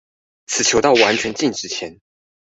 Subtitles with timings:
[0.47, 2.01] 此球到完全靜止前